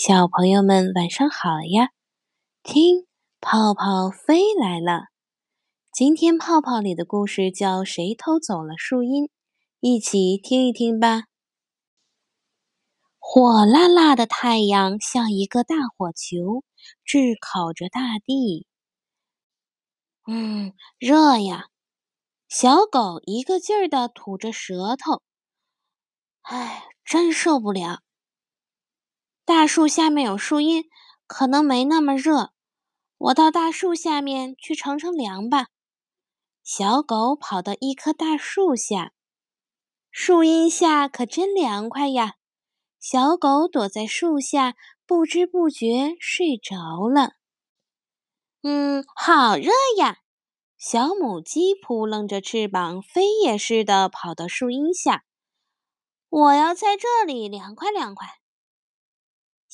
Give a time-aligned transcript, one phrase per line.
[0.00, 1.90] 小朋友们晚上好呀！
[2.62, 3.08] 听，
[3.40, 5.06] 泡泡飞来了。
[5.92, 9.24] 今天泡泡里的故事叫《谁偷走了树荫》，
[9.80, 11.24] 一起听一听吧。
[13.18, 16.62] 火辣辣的太阳像一个大火球，
[17.04, 18.68] 炙烤着大地。
[20.28, 21.64] 嗯，热呀！
[22.48, 25.22] 小狗一个劲儿地吐着舌头。
[26.42, 27.98] 唉，真受不了。
[29.48, 30.84] 大树下面有树荫，
[31.26, 32.52] 可能没那么热。
[33.16, 35.68] 我到大树下面去乘乘凉吧。
[36.62, 39.14] 小狗跑到一棵大树下，
[40.10, 42.34] 树荫下可真凉快呀。
[43.00, 44.74] 小狗躲在树下，
[45.06, 47.36] 不知不觉睡着了。
[48.62, 50.18] 嗯，好热呀！
[50.76, 55.24] 小母鸡扑棱着翅膀，飞也似的跑到树荫下。
[56.28, 58.37] 我要在这里凉快凉快。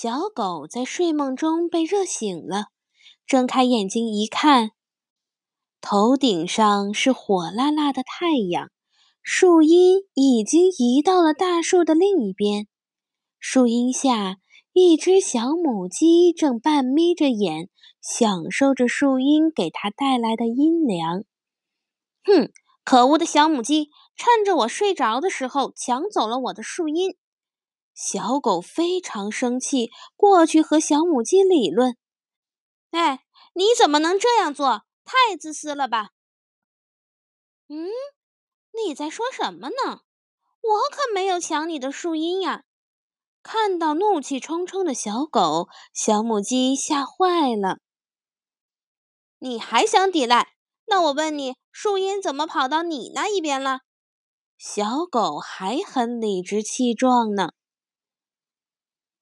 [0.00, 2.66] 小狗在睡梦中被热醒了，
[3.26, 4.70] 睁开眼睛一看，
[5.80, 8.70] 头顶上是火辣辣的太阳，
[9.24, 12.68] 树荫已经移到了大树的另一边。
[13.40, 14.36] 树荫下，
[14.72, 17.68] 一只小母鸡正半眯着眼，
[18.00, 21.24] 享受着树荫给它带来的阴凉。
[22.22, 22.52] 哼，
[22.84, 27.16] 可恶的小母鸡，趁着我睡着的时候抢走了我的树荫！
[28.00, 31.96] 小狗非常生气，过去和小母鸡理论
[32.92, 33.24] ：“哎，
[33.54, 34.84] 你怎么能这样做？
[35.04, 36.10] 太自私了吧
[37.66, 37.88] ！”“嗯，
[38.72, 40.02] 你在说什么呢？
[40.60, 42.62] 我可没有抢你的树荫呀！”
[43.42, 47.78] 看到怒气冲冲的小狗，小母鸡吓坏了。
[49.40, 50.52] “你还想抵赖？
[50.86, 53.80] 那我问你，树荫怎么跑到你那一边了？”
[54.56, 57.54] 小狗还很理直气壮呢。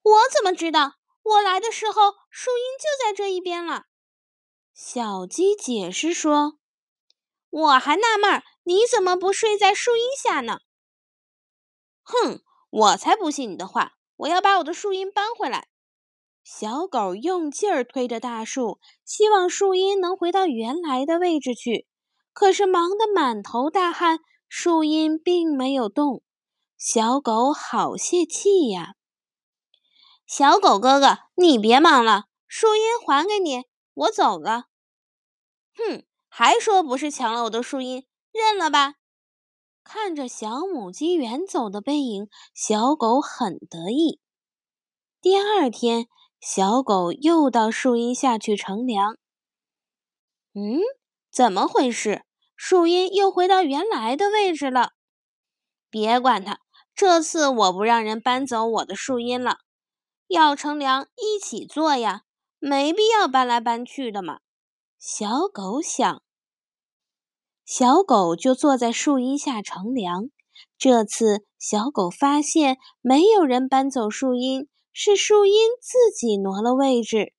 [0.07, 0.93] 我怎么知道？
[1.23, 3.83] 我来的时候，树荫就在这一边了。
[4.73, 6.59] 小鸡解释说
[7.49, 10.59] ：“我还纳闷，你怎么不睡在树荫下呢？”
[12.03, 13.93] 哼，我才不信你的话！
[14.17, 15.67] 我要把我的树荫搬回来。
[16.43, 21.87] 小狗用劲儿推着大树，希望树荫能回到原来的位置去。
[22.31, 26.23] 可是忙得满头大汗，树荫并没有动。
[26.77, 28.93] 小狗好泄气呀！
[30.27, 34.65] 小狗哥哥，你别忙了，树荫还给你，我走了。
[35.73, 38.95] 哼，还说不是抢了我的树荫，认了吧。
[39.85, 44.19] 看着小母鸡远走的背影，小狗很得意。
[45.21, 46.07] 第二天，
[46.41, 49.17] 小狗又到树荫下去乘凉。
[50.53, 50.81] 嗯，
[51.31, 52.25] 怎么回事？
[52.57, 54.91] 树荫又回到原来的位置了。
[55.89, 56.59] 别管它，
[56.93, 59.59] 这次我不让人搬走我的树荫了。
[60.27, 62.23] 要乘凉一起坐呀，
[62.59, 64.39] 没必要搬来搬去的嘛。
[64.99, 66.21] 小狗想，
[67.65, 70.29] 小狗就坐在树荫下乘凉。
[70.77, 77.33] 这次小狗发现没有人搬走树荫，是树荫自己挪了位置。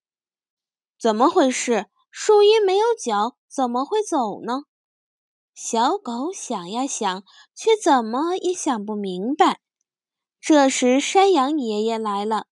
[0.98, 1.86] 怎么回事？
[2.10, 4.62] 树荫没有脚，怎么会走呢？
[5.54, 7.22] 小狗想呀想，
[7.54, 9.60] 却怎么也想不明白。
[10.40, 12.47] 这时，山羊爷爷来了。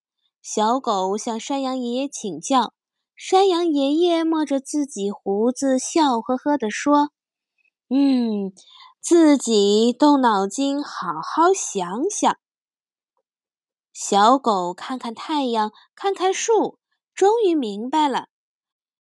[0.49, 2.73] 小狗向山羊爷爷请教，
[3.17, 7.11] 山羊爷爷摸着自己胡子，笑呵呵地说
[7.93, 8.53] ：“嗯，
[9.01, 12.37] 自己动脑筋，好好想想。”
[13.91, 16.79] 小狗看看太阳，看看树，
[17.13, 18.27] 终于明白了，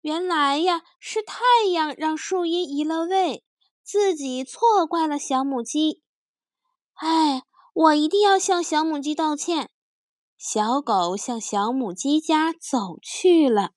[0.00, 3.44] 原来呀，是太阳让树荫移了位，
[3.84, 6.02] 自己错怪了小母鸡。
[6.94, 7.44] 哎，
[7.74, 9.70] 我一定要向小母鸡道歉。
[10.38, 13.72] 小狗向小母鸡家走去了。